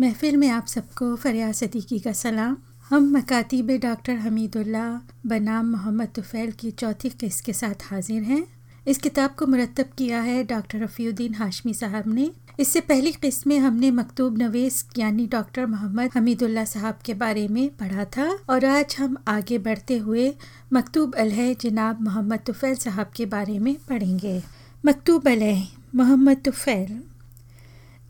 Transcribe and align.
महफिल 0.00 0.36
में 0.36 0.48
आप 0.48 0.66
सबको 0.66 1.16
फरिया 1.16 1.50
सदीकी 1.52 1.98
का 1.98 2.12
सलाम। 2.12 2.56
हम 2.88 3.10
मकातीब 3.16 3.70
डॉक्टर 3.82 4.16
हमीदुल्ला 4.16 4.84
बनाम 5.26 5.70
मोहम्मद 5.70 6.08
तुफ़ैल 6.08 6.52
की 6.52 6.70
चौथी 6.70 7.08
किस्त 7.10 7.44
के 7.44 7.52
साथ 7.52 7.82
हाजिर 7.82 8.22
हैं। 8.22 8.46
इस 8.86 8.98
किताब 8.98 9.34
को 9.38 9.46
मुरतब 9.46 9.88
किया 9.98 10.20
है 10.20 10.44
डॉक्टर 10.44 10.78
रफ़ीउद्दीन 10.78 11.34
हाशमी 11.34 11.74
साहब 11.74 12.04
ने। 12.06 12.30
इससे 12.60 12.80
पहली 12.80 13.12
किस्त 13.12 13.46
में 13.46 13.58
हमने 13.58 13.90
मकतूब 13.90 14.38
नवेस 14.42 14.84
यानी 14.98 15.26
डॉक्टर 15.26 15.66
मोहम्मद 15.66 16.10
हमीदुल्ला 16.14 16.64
साहब 16.64 16.98
के 17.04 17.14
बारे 17.14 17.46
में 17.48 17.68
पढ़ा 17.76 18.04
था 18.16 18.30
और 18.50 18.64
आज 18.64 18.96
हम 18.98 19.16
आगे 19.28 19.58
बढ़ते 19.58 19.98
हुए 19.98 20.32
मकतूब 20.72 21.14
अलह 21.16 21.52
जनाब 21.60 22.00
मोहम्मद 22.02 22.46
तुफ़ैल 22.46 22.76
साहब 22.76 23.10
के 23.16 23.26
बारे 23.26 23.58
में 23.58 23.74
पढ़ेंगे। 23.88 24.42
मकतूब 24.86 25.28
अलह 25.28 25.66
मोहम्मद 25.94 26.42
तुफ़ैल 26.44 27.00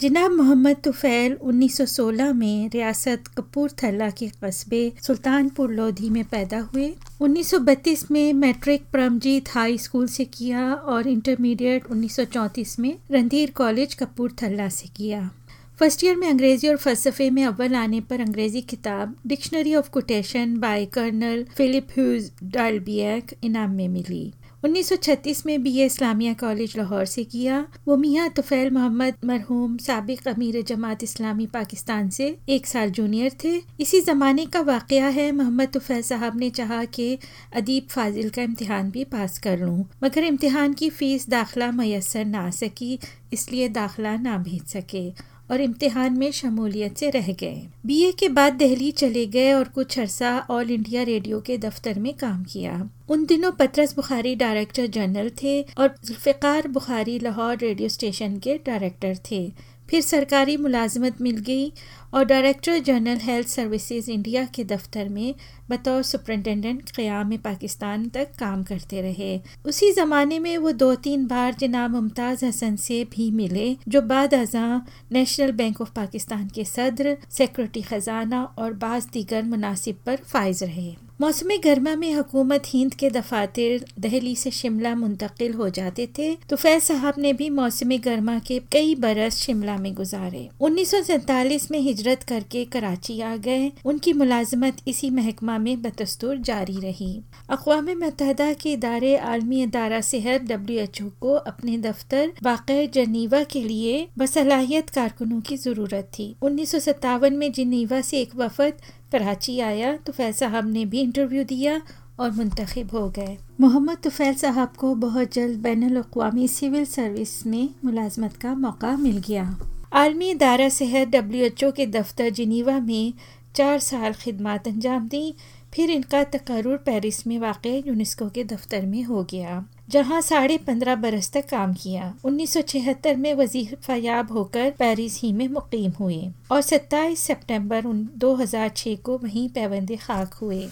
जनाब 0.00 0.32
मोहम्मद 0.32 0.76
तुफ़ैल 0.84 1.32
1916 1.42 2.32
में 2.32 2.68
रियासत 2.70 3.24
कपूरथला 3.38 4.08
के 4.10 4.28
कस्बे 4.44 4.82
सुल्तानपुर 5.02 5.72
लोधी 5.74 6.10
में 6.10 6.24
पैदा 6.24 6.58
हुए। 6.74 6.86
1932 7.20 8.04
में 8.10 8.32
मैट्रिक 8.32 8.84
परमजीत 8.92 9.48
हाई 9.50 9.78
स्कूल 9.78 10.06
से 10.06 10.24
किया 10.24 10.72
और 10.74 11.08
इंटरमीडिएट 11.08 11.86
1934 11.86 12.78
में 12.78 12.94
रणधीर 13.10 13.50
कॉलेज 13.56 13.94
कपूरथला 13.94 14.68
से 14.68 14.88
किया। 14.96 15.30
फ़र्स्ट 15.78 16.04
ईयर 16.04 16.16
में 16.16 16.28
अंग्रेज़ी 16.28 16.68
और 16.68 16.76
फ़लसफ़े 16.76 17.30
में 17.30 17.44
अव्वल 17.44 17.74
आने 17.74 18.00
पर 18.00 18.20
अंग्रेज़ी 18.20 18.60
किताब 18.70 19.16
dictionary 19.26 19.74
of 19.74 19.90
quotation 19.90 20.56
by 20.60 20.86
colonel 20.94 21.44
Philip 21.56 21.88
Hughes 21.96 22.30
डालबियक 22.44 23.34
इनाम 23.44 23.70
में 23.70 23.88
मिली। 23.88 24.32
1936 24.62 25.44
में 25.46 25.62
बीए 25.62 25.84
इस्लामिया 25.86 26.32
कॉलेज 26.34 26.76
लाहौर 26.76 27.04
से 27.04 27.24
किया। 27.24 27.60
वो 27.88 27.96
मियाँ 27.96 28.28
तुफ़ैल 28.28 28.70
मोहम्मद 28.70 29.14
मरहूम 29.24 29.76
सबक 29.76 30.28
अमीर 30.28 30.60
जमात 30.62 31.02
इस्लामी 31.02 31.46
पाकिस्तान 31.46 32.08
से 32.08 32.26
एक 32.48 32.66
साल 32.66 32.90
जूनियर 32.90 33.36
थे। 33.44 33.54
इसी 33.80 34.00
ज़माने 34.00 34.46
का 34.46 34.60
वाक़ 34.62 34.94
है, 34.94 35.30
मोहम्मद 35.32 35.68
तुफ़ैल 35.68 36.02
साहब 36.02 36.38
ने 36.38 36.50
चाहा 36.50 36.84
कि 36.84 37.18
अदीब 37.52 37.86
फाजिल 37.90 38.30
का 38.30 38.42
इम्तिहान 38.42 38.90
भी 38.90 39.04
पास 39.06 39.38
कर 39.38 39.58
लूँ, 39.58 39.84
मगर 40.04 40.24
इम्तिहान 40.24 40.72
की 40.72 40.90
फ़ीस 40.90 41.28
दाखिला 41.30 41.70
मैसर 41.72 42.24
ना 42.24 42.48
सकी, 42.50 42.98
इसलिए 43.32 43.68
दाखिला 43.70 44.16
ना 44.16 44.38
भेज 44.38 44.62
सके। 44.66 45.08
और 45.50 45.60
इम्तिहान 45.60 46.18
में 46.18 46.30
शमूलियत 46.32 46.98
से 46.98 47.10
रह 47.10 47.32
गए। 47.32 47.66
बीए 47.86 48.12
के 48.12 48.28
बाद 48.28 48.52
दिल्ली 48.52 48.90
चले 48.90 49.26
गए 49.26 49.52
और 49.52 49.68
कुछ 49.68 49.98
अरसा 49.98 50.46
ऑल 50.50 50.70
इंडिया 50.70 51.02
रेडियो 51.02 51.40
के 51.40 51.58
दफ्तर 51.58 51.98
में 51.98 52.14
काम 52.14 52.44
किया। 52.44 52.90
उन 53.08 53.24
दिनों 53.26 53.52
पत्रस 53.52 53.94
बुखारी 53.96 54.34
डायरेक्टर 54.34 54.86
जनरल 54.86 55.30
थे 55.42 55.60
और 55.78 55.94
जुल्फ़ार 56.04 56.68
बुखारी 56.68 57.18
लाहौर 57.18 57.56
रेडियो 57.56 57.88
स्टेशन 57.88 58.38
के 58.38 58.60
डायरेक्टर 58.66 59.16
थे। 59.30 59.52
फिर 59.90 60.02
सरकारी 60.02 60.56
मुलाजमत 60.56 61.20
मिल 61.20 61.38
गई 61.46 61.72
और 62.14 62.24
director 62.24 62.78
general 62.78 63.18
health 63.18 63.48
services 63.48 64.10
India 64.10 64.44
के 64.54 64.64
दफ्तर 64.64 65.08
में 65.08 65.34
बतौर 65.70 66.02
सुपरिटेंडेंट 66.02 66.90
क़याम 66.90 67.36
पाकिस्तान 67.36 68.08
तक 68.08 68.28
काम 68.38 68.62
करते 68.64 69.02
रहे। 69.02 69.40
उसी 69.66 69.90
ज़माने 69.92 70.38
में 70.38 70.56
वो 70.58 70.72
दो 70.74 70.94
तीन 70.98 71.26
बार 71.26 71.54
जनाब 71.54 71.90
मुमताज़ 71.90 72.44
हसन 72.44 72.76
से 72.76 73.02
भी 73.12 73.30
मिले, 73.30 73.76
जो 73.88 74.02
बाद 74.02 74.34
अजा 74.34 74.66
नेशनल 75.12 75.52
बैंक 75.52 75.80
ऑफ़ 75.80 75.92
पाकिस्तान 75.96 76.48
के 76.48 76.64
सदर, 76.66 77.16
सेक्रेटरी 77.30 77.82
ख़जाना 77.82 78.42
और 78.58 78.72
बाज़ 78.76 79.08
दीगर 79.12 79.42
मुनासिब 79.44 79.96
पर 80.06 80.16
फायज 80.24 80.62
रहे। 80.62 80.94
मौसम 81.20 81.48
गर्मा 81.64 81.94
में 81.96 82.12
हुकूमत 82.14 82.62
हिंद 82.66 82.92
के 82.94 83.08
दफातर 83.10 83.84
दहली 84.00 84.34
से 84.36 84.50
शिमला 84.50 84.94
मुंतकिल 84.94 85.54
हो 85.54 85.68
जाते 85.68 86.06
थे 86.18 86.26
तो 86.50 86.56
फैज 86.56 86.82
साहब 86.82 87.14
ने 87.18 87.32
भी 87.32 87.48
मौसम 87.50 87.96
गर्मा 88.04 88.38
के 88.38 88.58
कई 88.72 88.94
बरस 88.94 89.36
शिमला 89.36 89.76
में 89.76 89.92
गुजारे। 89.94 90.48
उन्नीस 90.60 91.70
में 91.70 91.78
हिजरत 91.78 92.22
करके 92.22 92.64
कराची 92.64 93.20
आ 93.20 93.34
गए। 93.38 93.70
उनकी 93.84 94.12
मुलाजमत 94.12 94.76
इसी 94.88 95.10
महकमा 95.10 95.56
में 95.58 95.80
बदस्तूर 95.82 96.36
जारी 96.40 96.78
रही। 96.80 97.10
अकवा 97.50 97.80
मुतहदा 97.80 98.52
के 98.52 98.72
इदारे 98.72 99.16
आलमी 99.16 99.62
अदारा 99.62 100.00
सेहत 100.02 100.42
डब्ल्यू 100.42 100.78
एच 100.78 101.02
ओ 101.02 101.08
को 101.20 101.34
अपने 101.34 101.76
दफ्तर 101.80 102.32
वाक़ 102.42 102.72
जनीवा 102.94 103.42
के 103.46 103.62
लिए 103.64 104.06
बसलाहियत 104.18 104.90
कारकुनों 104.90 105.40
की 105.40 105.56
ज़रूरत 105.56 106.10
थी। 106.14 106.34
उन्नीस 106.42 106.72
सौ 106.72 106.78
सत्तावन 106.80 107.36
में 107.36 107.50
जनीवा 107.52 108.00
से 108.02 108.20
एक 108.20 108.36
वफद 108.36 108.80
कराची 109.12 109.58
आया 109.60 109.96
तो 109.96 110.12
फैज 110.12 110.34
साहब 110.34 110.70
ने 110.70 110.84
भी 110.84 111.00
इंटरव्यू 111.00 111.44
दिया 111.44 111.80
और 112.20 112.30
मुंतखब 112.30 112.90
हो 112.92 113.08
गए। 113.08 113.36
मोहम्मद 113.60 113.98
तुफ़ैल 114.02 114.34
साहब 114.34 114.72
को 114.78 114.94
बहुत 114.96 115.32
जल्द 115.34 115.58
बैन 115.58 115.96
अवी 115.96 116.48
सिविल 116.48 116.84
सर्विस 116.86 117.46
में 117.46 117.68
मुलाजमत 117.84 118.36
का 118.36 118.54
मौका 118.56 118.96
मिल 118.96 119.18
गया। 119.28 119.44
आलमी 119.92 120.32
दारा 120.34 120.68
सेहत 120.68 121.08
डब्ल्यू 121.08 121.44
एच 121.44 121.64
ओ 121.64 121.70
के 121.70 121.86
दफ्तर 121.88 122.30
जिनीवा 122.30 122.78
में 122.80 123.12
चार 123.56 123.78
साल 123.78 124.12
खदमात 124.14 124.68
अंजाम 124.68 125.08
दी, 125.08 125.34
फिर 125.74 125.90
इनका 125.90 126.22
तकर 126.24 126.76
पेरिस 126.76 127.26
में 127.26 127.38
वाक़ 127.38 127.66
यूनेस्को 127.66 128.28
के 128.28 128.44
दफ्तर 128.44 128.86
में 128.86 129.02
हो 129.04 129.22
गया। 129.24 129.64
जहाँ 129.88 130.20
साढ़े 130.20 130.56
पंद्रह 130.58 130.94
बरस 130.96 131.30
तक 131.32 131.48
काम 131.48 131.72
किया। 131.74 132.12
उन्नीस 132.24 132.52
सौ 132.52 132.60
छिहत्तर 132.62 133.16
में 133.16 133.32
वजीफायाब 133.34 134.32
होकर 134.32 134.70
पेरिस 134.70 135.20
ही 135.22 135.32
में 135.32 135.46
मुकीम 135.48 135.92
हुए 136.00 136.20
और 136.52 136.60
सत्ताईस 136.62 137.20
सितंबर 137.20 137.82
दो 138.16 138.34
हज़ार 138.34 138.68
छः 138.76 138.96
को 138.96 139.18
वहीं 139.18 139.48
पैबंद 139.48 139.96
खाक 140.02 140.34
हुए। 140.34 140.68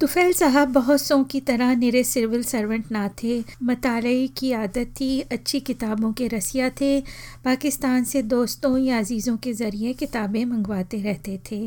तुफ़ैल 0.00 0.32
साहब 0.32 0.68
बहुत 0.72 1.00
सौ 1.00 1.22
की 1.24 1.40
तरह 1.40 1.74
निरे 1.76 2.02
सिविल 2.04 2.42
सर्वेंट 2.42 2.90
ना 2.92 3.08
थे। 3.22 3.38
मतालई 3.62 4.28
की 4.28 4.52
आदत 4.52 4.94
थी, 5.00 5.20
अच्छी 5.22 5.60
किताबों 5.60 6.12
के 6.12 6.28
रसिया 6.28 6.70
थे। 6.70 7.00
पाकिस्तान 7.44 8.04
से 8.04 8.22
दोस्तों 8.24 8.76
या 8.78 8.98
अजीज़ों 8.98 9.36
के 9.36 9.52
ज़रिए 9.52 9.92
किताबें 9.94 10.44
मंगवाते 10.44 11.02
रहते 11.02 11.38
थे। 11.50 11.60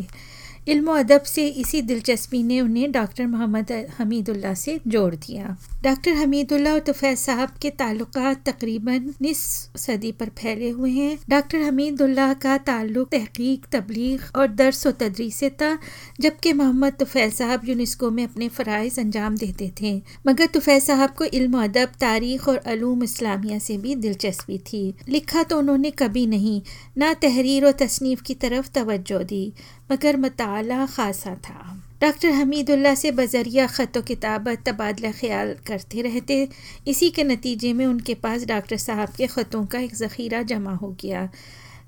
इल्म 0.67 0.91
अदब 0.91 1.21
से 1.21 1.47
इसी 1.47 1.81
दिलचस्पी 1.81 2.41
ने 2.43 2.59
उन्हें 2.61 2.91
डॉक्टर 2.91 3.27
मोहम्मद 3.27 3.71
हमीदुल्ला 3.97 4.53
से 4.53 4.79
जोड़ 4.87 5.15
दिया। 5.15 5.55
डॉक्टर 5.83 6.11
हमीदुल्ला 6.11 6.73
और 6.73 6.79
तुफैज 6.79 7.17
साहब 7.17 7.49
के 7.61 7.69
ताल्लुक 7.69 8.17
तकरीबन 8.45 9.13
निस 9.21 9.37
सदी 9.77 10.11
पर 10.11 10.29
फैले 10.37 10.69
हुए 10.69 10.91
हैं। 10.91 11.17
डॉक्टर 11.29 11.57
हमीदुल्ला 11.57 12.33
का 12.33 12.57
ताल्लुक 12.57 13.09
तहकीक, 13.09 13.65
तबलीग 13.71 14.21
और 14.35 14.47
दरस 14.47 14.87
व 14.87 14.91
तदरीस 14.91 15.35
से 15.35 15.49
था, 15.49 15.77
जबकि 16.21 16.53
मोहम्मद 16.53 16.93
तुफैज 16.93 17.33
साहब 17.33 17.67
यूनेस्को 17.69 18.11
में 18.11 18.23
अपने 18.23 18.47
फ़रज़ 18.49 18.99
अंजाम 18.99 19.37
देते 19.37 19.71
थे। 19.81 20.01
मगर 20.27 20.45
तुफैज 20.45 20.83
साहब 20.83 21.09
को 21.09 21.23
इल्म 21.23 21.63
अदब, 21.63 21.91
तारीख 21.99 22.47
और 22.47 22.57
अलूम 22.57 23.03
इस्लामिया 23.03 23.59
से 23.59 23.77
भी 23.77 23.95
दिलचस्पी 23.95 24.57
थी। 24.57 24.83
लिखा 25.09 25.43
तो 25.43 25.57
उन्होंने 25.57 25.91
कभी 25.91 26.25
नहीं, 26.27 26.61
ना 26.97 27.13
तहरीर 27.13 27.65
और 27.65 27.71
तसनीफ़ 27.71 28.23
की 28.23 28.33
तरफ़ 28.35 28.71
तवज्जो 28.71 29.19
दी। 29.19 29.53
मगर 29.89 30.17
मताल 30.17 30.85
खासा 30.87 31.35
था। 31.35 31.79
डॉक्टर 32.01 32.29
हमीदुल्ला 32.31 32.93
से 32.95 33.11
बजरिया 33.11 33.65
ख़त 33.67 33.97
किताबत 34.07 34.63
तबादला 34.65 35.11
ख्याल 35.11 35.53
करते 35.67 36.01
रहते। 36.01 36.47
इसी 36.87 37.09
के 37.09 37.23
नतीजे 37.23 37.73
में 37.73 37.85
उनके 37.85 38.13
पास 38.23 38.45
डॉक्टर 38.45 38.77
साहब 38.77 39.09
के 39.17 39.27
ख़तों 39.27 39.65
का 39.65 39.79
एक 39.79 39.95
ज़ख़ीरा 39.95 40.41
जमा 40.43 40.73
हो 40.75 40.89
गया। 41.01 41.29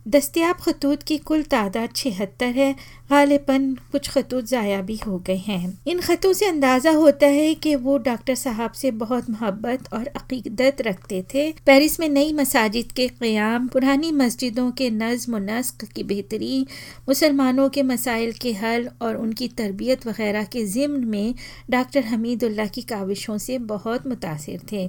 दस्तियाब 0.05 0.55
खतूत 0.55 1.03
की 1.03 1.17
कुल 1.17 1.43
तादाद 1.43 1.93
छिहत्तर 1.95 2.47
है। 2.55 2.73
गालिबन 3.09 3.63
कुछ 3.91 4.09
खतूत 4.09 4.45
ज़ाया 4.45 4.81
भी 4.81 4.95
हो 4.97 5.17
गए 5.19 5.35
हैं। 5.37 5.77
इन 5.87 5.99
खतों 6.01 6.31
से 6.33 6.45
अंदाज़ा 6.45 6.91
होता 6.91 7.27
है 7.27 7.53
कि 7.55 7.73
वो 7.77 7.97
डॉक्टर 7.97 8.35
साहब 8.35 8.71
से 8.71 8.91
बहुत 8.93 9.29
मोहब्बत 9.29 9.93
और 9.93 10.07
अकीदत 10.07 10.81
रखते 10.81 11.23
थे। 11.33 11.49
पेरिस 11.65 11.99
में 11.99 12.07
नई 12.09 12.33
मसाजिद 12.33 12.91
के 12.91 13.07
क़्याम, 13.09 13.67
पुरानी 13.67 14.11
मस्जिदों 14.11 14.69
के 14.71 14.89
नज़म 14.91 15.37
नस्क 15.41 15.85
की 15.95 16.03
बेहतरी 16.03 16.65
मुसलमानों 17.07 17.67
के 17.69 17.83
मसाइल 17.83 18.33
के 18.41 18.53
हल 18.53 18.89
और 19.01 19.17
उनकी 19.17 19.47
तरबियत 19.57 20.07
वगैरह 20.07 20.43
के 20.45 20.65
ज़िम्न 20.67 21.03
में 21.07 21.33
डॉक्टर 21.71 22.05
हमीदुल्ला 22.05 22.65
की 22.67 22.81
काविशों 22.85 23.37
से 23.37 23.57
बहुत 23.65 24.07
मुतासर 24.07 24.59
थे। 24.71 24.85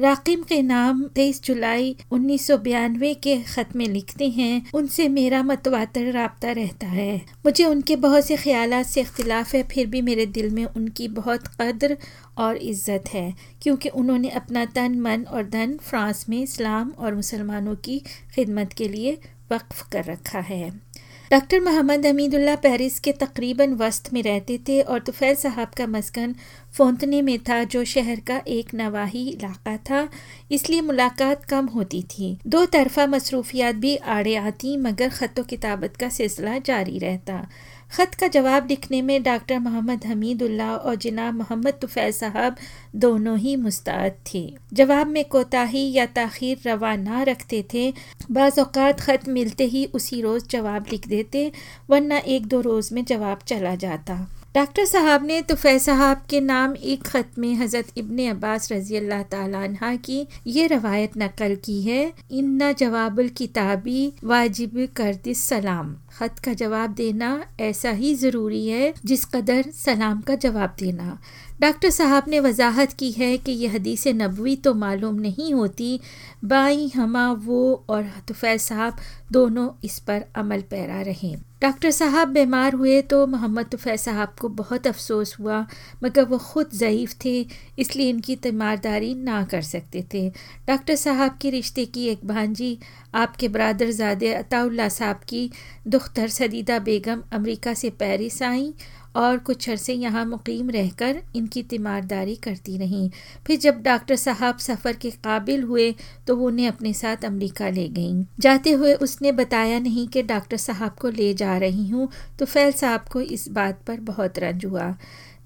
राकिम 0.00 0.42
के 0.42 0.60
नाम 0.62 1.02
तेईस 1.14 1.42
जुलाई 1.44 1.94
उन्नीस 2.12 2.46
सौ 2.46 2.56
बयानवे 2.58 3.14
के 3.14 3.36
ख़त 3.44 3.76
में 3.76 3.86
लिखते 3.86 4.28
हैं। 4.30 4.57
उनसे 4.74 5.08
मेरा 5.08 5.42
मतवातर 5.42 6.12
रबता 6.12 6.52
रहता 6.52 6.86
है। 6.86 7.16
मुझे 7.46 7.64
उनके 7.64 7.96
बहुत 7.96 8.26
से 8.26 8.36
ख्याल 8.36 8.82
से 8.82 9.00
अख्तिलाफ़ 9.00 9.56
है, 9.56 9.62
फिर 9.62 9.86
भी 9.86 10.02
मेरे 10.02 10.26
दिल 10.26 10.50
में 10.50 10.64
उनकी 10.64 11.08
बहुत 11.08 11.46
कदर 11.60 11.96
और 12.38 12.56
इज़्ज़त 12.56 13.08
है, 13.08 13.34
क्योंकि 13.62 13.88
उन्होंने 13.88 14.28
अपना 14.30 14.64
तन, 14.64 15.00
मन 15.00 15.24
और 15.24 15.48
धन 15.48 15.76
फ्रांस 15.82 16.24
में 16.28 16.42
इस्लाम 16.42 16.92
और 16.98 17.14
मुसलमानों 17.14 17.74
की 17.74 17.98
खिदमत 18.34 18.72
के 18.72 18.88
लिए 18.88 19.18
वक्फ 19.52 19.82
कर 19.92 20.04
रखा 20.04 20.38
है। 20.38 20.87
डॉक्टर 21.30 21.60
मोहम्मद 21.60 22.06
हमीदुल्ला 22.06 22.54
पेरिस 22.56 23.00
के 23.00 23.12
तकरीबन 23.12 23.74
वस्त 23.74 24.12
में 24.12 24.22
रहते 24.22 24.58
थे 24.58 24.80
और 24.82 24.98
तुफैल 24.98 25.34
साहब 25.34 25.68
का 25.68 25.86
मस्कन 25.86 26.34
फोंतने 26.72 27.22
में 27.22 27.38
था, 27.38 27.64
जो 27.64 27.84
शहर 27.84 28.20
का 28.20 28.40
एक 28.48 28.74
नवाही 28.74 29.28
इलाका 29.28 29.76
था। 29.76 30.08
इसलिए 30.50 30.80
मुलाकात 30.80 31.44
कम 31.44 31.66
होती 31.66 32.02
थी। 32.02 32.38
दो 32.46 32.64
तरफा 32.66 33.06
मसरूफियात 33.06 33.74
भी 33.74 33.96
आड़े 33.96 34.36
आती, 34.36 34.76
मगर 34.76 35.08
ख़त 35.08 35.40
किताबत 35.50 35.96
का 35.96 36.08
सिलसिला 36.08 36.58
जारी 36.58 36.98
रहता। 36.98 37.46
ख़त 37.90 38.14
का 38.14 38.26
जवाब 38.28 38.66
लिखने 38.70 39.00
में 39.02 39.22
डॉक्टर 39.22 39.58
मोहम्मद 39.58 40.04
हमीदुल्ला 40.06 40.68
और 40.76 40.94
जनाब 40.96 41.34
मोहम्मद 41.34 41.78
तुफ़ैल 41.80 42.12
साहब 42.12 42.56
दोनों 42.96 43.36
ही 43.38 43.56
मुस्तैद 43.58 44.16
थे। 44.26 44.42
जवाब 44.72 45.06
में 45.08 45.24
कोताही 45.26 45.90
या 45.92 46.06
ताखीर 46.14 46.58
रवा 46.66 46.94
ना 46.98 47.22
रखते 47.24 47.64
थे। 47.74 47.92
बाज़ात 48.30 49.00
ख़त 49.00 49.28
मिलते 49.30 49.64
ही 49.66 49.84
उसी 49.94 50.20
रोज़ 50.22 50.48
जवाब 50.50 50.86
लिख 50.92 51.08
देते, 51.08 51.50
वरना 51.90 52.18
एक 52.18 52.46
दो 52.46 52.60
रोज़ 52.60 52.94
में 52.94 53.04
जवाब 53.04 53.38
चला 53.46 53.74
जाता। 53.76 54.26
डॉक्टर 54.54 54.84
साहब 54.84 55.24
ने 55.24 55.40
तुफ़ै 55.42 55.78
साहब 55.78 56.22
के 56.30 56.40
नाम 56.40 56.74
एक 56.84 57.02
ख़त 57.06 57.38
में 57.38 57.54
हज़रत 57.56 57.98
इब्ने 57.98 58.26
अब्बास 58.28 58.72
रज़ी 58.72 58.96
अल्लाह 58.96 59.22
तहा 59.24 59.94
की 59.98 60.26
ये 60.46 60.66
रवायत 60.66 61.16
नकल 61.18 61.54
की 61.64 61.80
है, 61.82 62.12
इन्ना 62.32 62.72
जवाबुल 62.74 63.28
किताबी 63.38 64.12
वाजिब 64.24 64.88
कर 64.96 65.34
सलाम। 65.34 65.94
ख़त 66.18 66.38
का 66.44 66.52
जवाब 66.54 66.94
देना 66.94 67.28
ऐसा 67.60 67.90
ही 67.92 68.14
ज़रूरी 68.16 68.66
है, 68.68 68.92
जिस 69.04 69.24
कदर 69.24 69.70
सलाम 69.74 70.20
का 70.20 70.34
जवाब 70.36 70.74
देना। 70.80 71.18
डॉक्टर 71.60 71.90
साहब 71.90 72.24
ने 72.28 72.40
वजाहत 72.40 72.92
की 72.92 73.10
है 73.12 73.36
कि 73.38 73.52
यह 73.54 73.74
हदीस 73.74 74.06
नबवी 74.08 74.54
तो 74.56 74.74
मालूम 74.76 75.14
नहीं 75.20 75.52
होती, 75.54 76.00
बाई 76.44 76.90
हमा 76.94 77.30
वो 77.44 77.84
और 77.88 78.10
तुफ़ैल 78.28 78.58
साहब 78.60 78.96
दोनों 79.32 79.68
इस 79.84 79.98
पर 80.00 80.24
अमल 80.36 80.60
पैरा 80.70 81.00
रहे। 81.02 81.34
डॉक्टर 81.62 81.90
साहब 81.90 82.28
बीमार 82.28 82.74
हुए 82.74 83.00
तो 83.02 83.26
मोहम्मद 83.26 83.66
तुफ़ैल 83.66 83.96
साहब 83.96 84.34
को 84.40 84.48
बहुत 84.56 84.86
अफसोस 84.86 85.34
हुआ, 85.40 85.64
मगर 86.04 86.24
वो 86.24 86.38
ख़ुद 86.38 86.70
ज़यीफ़ 86.74 87.14
थे, 87.24 87.46
इसलिए 87.78 88.08
इनकी 88.10 88.36
तीमारदारी 88.38 89.14
ना 89.16 89.42
कर 89.44 89.62
सकते 89.64 90.04
थे। 90.14 90.28
डॉक्टर 90.68 90.96
साहब 90.96 91.38
के 91.42 91.50
रिश्ते 91.50 91.84
की 91.86 92.06
एक 92.08 92.24
भांजी, 92.26 92.78
आपके 93.14 93.48
बरदरजादे 93.48 94.32
अताउल्ला 94.34 94.88
साहब 94.90 95.20
की 95.28 95.50
दुख्तर 96.08 96.28
सदीदा 96.28 96.78
बेगम 96.78 97.22
अमेरिका 97.32 97.72
से 97.74 97.88
पेरिस 98.00 98.42
आईं 98.42 98.70
और 99.16 99.38
कुछ 99.38 99.68
अरसे 99.70 99.92
यहाँ 99.94 100.24
मुकीम 100.26 100.70
रहकर 100.70 101.20
इनकी 101.36 101.62
तीमारदारी 101.62 102.36
करती 102.36 102.76
रहीं। 102.78 103.08
फिर 103.46 103.58
जब 103.58 103.82
डॉक्टर 103.82 104.16
साहब 104.16 104.58
सफ़र 104.58 104.96
के 104.96 105.10
काबिल 105.20 105.62
हुए 105.62 105.90
तो 106.26 106.36
वो 106.36 106.46
उन्हें 106.46 106.68
अपने 106.68 106.92
साथ 106.94 107.24
अमेरिका 107.24 107.68
ले 107.68 107.86
गईं। 107.90 108.24
जाते 108.40 108.72
हुए 108.72 108.94
उसने 108.96 109.32
बताया 109.34 109.78
नहीं 109.80 110.06
कि 110.08 110.22
डॉक्टर 110.24 110.56
साहब 110.56 110.96
को 111.00 111.10
ले 111.10 111.32
जा 111.34 111.56
रही 111.58 111.88
हूँ 111.88 112.08
तो 112.38 112.46
फैल 112.46 112.72
साहब 112.72 113.08
को 113.12 113.20
इस 113.20 113.48
बात 113.50 113.82
पर 113.86 114.00
बहुत 114.02 114.38
रंज 114.38 114.64
हुआ। 114.64 114.94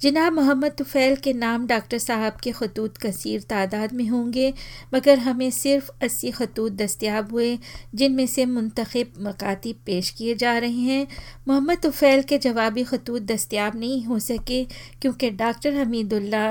जनाब 0.02 0.32
मोहम्मद 0.32 0.72
तुफ़ैल 0.78 1.14
के 1.16 1.32
नाम 1.32 1.66
डॉक्टर 1.66 1.98
साहब 1.98 2.36
के 2.42 2.52
खतूत 2.52 2.96
कसर 2.98 3.40
तादाद 3.50 3.92
में 3.92 4.06
होंगे, 4.08 4.52
मगर 4.94 5.18
हमें 5.18 5.50
सिर्फ़ 5.50 5.90
अस्सी 6.02 6.30
खतूत 6.30 6.72
दस्तियाब 6.72 7.30
हुए, 7.32 7.58
जिनमें 7.94 8.26
से 8.26 8.46
मंतखब 8.46 9.12
मकाती 9.26 9.72
पेश 9.86 10.08
किए 10.10 10.34
जा 10.34 10.56
रहे 10.58 10.80
हैं। 10.88 11.06
मोहम्मद 11.48 11.78
तुफ़ैल 11.82 12.22
के 12.22 12.38
जवाबी 12.38 12.84
खतूत 12.84 13.22
दस्तियाब 13.22 13.76
नहीं 13.80 14.04
हो 14.04 14.18
सके, 14.20 14.62
क्योंकि 15.02 15.30
डॉक्टर 15.32 15.74
हमीदुल्ला 15.74 16.44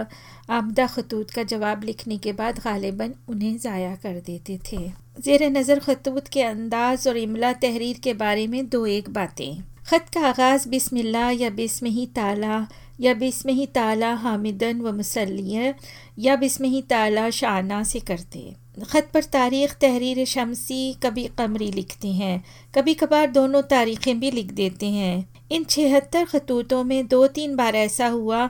आमदा 0.50 0.86
खतूत 0.88 1.32
का 1.32 1.44
जवाब 1.46 1.84
लिखने 1.84 2.18
के 2.18 2.34
बाद 2.34 2.60
गालिबा 2.60 3.08
उन्हें 3.30 3.58
ज़ाया 3.58 3.96
कर 3.96 4.22
देते 4.26 4.60
थे। 4.72 4.80
ज़ेर 5.20 5.44
नज़र 5.50 5.80
खतूत 5.80 6.28
के 6.28 6.42
अंदाज 6.44 7.08
और 7.08 7.18
इमला 7.18 7.52
तहरीर 7.66 8.00
के 8.04 8.14
बारे 8.24 8.48
में 8.48 8.68
दो 8.70 8.86
एक 8.88 9.10
बातें। 9.14 9.62
ख़त 9.90 10.10
का 10.14 10.22
आगाज़ 10.28 10.68
बिस्मिल्लाह 10.70 11.30
या 11.32 11.50
बिस्म 11.52 11.86
ही 11.88 12.06
ताला 12.16 12.58
या 13.02 13.14
बिस्म 13.14 13.50
ही 13.50 13.66
ताला 13.66 14.14
हामिदन 14.16 14.82
व 14.82 14.92
मुसलिय 14.94 15.74
या 16.20 16.36
बिस्म 16.36 16.66
ही 16.66 16.82
ताला 16.82 17.30
शाना 17.30 17.84
से 17.84 18.00
करते 18.00 18.54
ख़त 18.84 19.10
पर 19.14 19.24
तारीख़, 19.24 19.74
तहरीर 19.82 20.24
शमसी, 20.26 20.94
कभी 21.04 21.24
कमरी 21.38 21.72
लिखते 21.72 22.08
हैं, 22.08 22.44
कभी 22.76 22.94
कभार 22.94 23.32
दोनों 23.32 23.62
तारीख़ें 23.62 24.20
भी 24.20 24.32
लिख 24.32 24.52
देते 24.52 24.86
हैं। 24.86 25.28
इन 25.52 25.64
छिहत्तर 25.64 26.26
खतूतों 26.26 26.84
में 26.84 27.08
दो 27.08 27.26
तीन 27.28 27.56
बार 27.56 27.76
ऐसा 27.76 28.08
हुआ, 28.08 28.46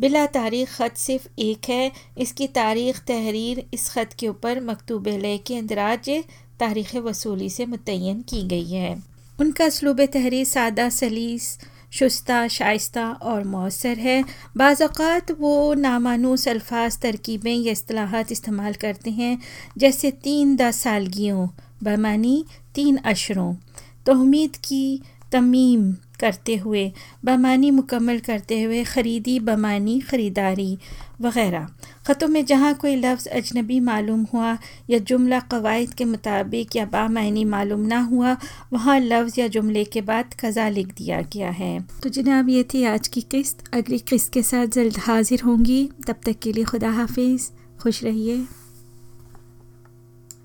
बिला 0.00 0.24
तारीख़ 0.26 0.70
ख़त 0.72 0.96
सिर्फ़ 0.96 1.28
एक 1.38 1.68
है, 1.68 1.90
इसकी 2.18 2.46
तारीख़, 2.46 2.98
तहरीर 2.98 3.64
इस 3.74 3.88
ख़त 3.90 4.12
के 4.18 4.28
ऊपर 4.28 4.60
मकतूब 4.60 5.08
लय 5.08 5.38
के 5.38 5.56
अंदराज 5.56 6.10
तारीख़ 6.60 6.96
वसूली 6.98 7.50
से 7.50 7.66
मुतन 7.66 8.22
की 8.28 8.42
गई 8.48 8.70
है। 8.70 8.96
उनका 9.40 9.64
असलूब 9.64 10.04
तहरीर 10.12 10.44
सादा 10.44 10.88
सलीस 10.92 11.58
शुस्ता, 11.94 12.46
शाइस्ता 12.48 13.06
और 13.22 13.44
मौसर 13.44 13.98
है। 13.98 14.22
बाज़ात 14.56 15.30
वो 15.30 15.52
नामानूस 15.74 16.48
अल्फाज 16.48 16.98
तरकीबें 16.98 17.54
या 17.54 17.72
असलाहत 17.72 18.32
इस्तेमाल 18.32 18.72
करते 18.74 19.10
हैं, 19.10 19.38
जैसे 19.78 20.10
तीन 20.10 20.56
दस 20.56 20.82
सालगियों, 20.82 21.46
बमानी 21.82 22.44
तीन 22.74 22.96
अशरों। 23.06 23.52
तहमीद 24.06 24.56
की 24.56 25.00
तमीम 25.32 25.92
करते 26.20 26.56
हुए, 26.56 26.92
बमानी 27.24 27.70
मुकम्मल 27.70 28.18
करते 28.18 28.60
हुए 28.62 28.82
ख़रीदी 28.84 29.38
बमानी 29.40 29.98
ख़रीदारी। 30.00 30.78
वग़ैरह। 31.20 31.66
ख़तों 32.06 32.28
में 32.28 32.44
जहाँ 32.44 32.74
कोई 32.74 32.96
लफ्ज़ 32.96 33.28
अजनबी 33.28 33.80
मालूम 33.80 34.26
हुआ 34.34 34.58
या 34.90 34.98
जुमला 34.98 35.40
कवायद 35.40 35.94
के 35.94 36.04
मुताबिक 36.04 36.76
या 36.76 36.84
बामानी 36.84 37.44
मालूम 37.44 37.80
ना 37.80 38.00
हुआ, 38.00 38.36
वहाँ 38.72 39.00
लफ्ज़ 39.00 39.40
या 39.40 39.48
जुमले 39.48 39.84
के 39.84 40.00
बाद 40.00 40.34
कज़ा 40.40 40.68
लिख 40.68 40.86
दिया 40.86 41.20
गया 41.20 41.50
है। 41.50 41.86
तो 42.02 42.08
जनाब, 42.08 42.48
ये 42.48 42.64
थी 42.64 42.84
आज 42.84 43.08
की 43.08 43.20
किस्त। 43.20 43.64
अगली 43.74 43.98
किस्त 43.98 44.32
के 44.32 44.42
साथ 44.42 44.66
जल्द 44.66 44.98
हाजिर 44.98 45.40
होंगी। 45.40 45.88
तब 46.06 46.16
तक 46.26 46.38
के 46.42 46.52
लिए 46.52 46.64
खुदा 46.64 46.90
हाफिज़। 46.90 47.50
खुश 47.82 48.04
रहिए। 48.04 48.46